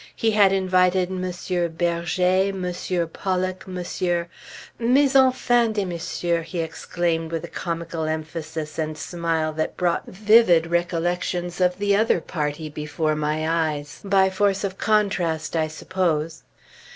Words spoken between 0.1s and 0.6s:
He had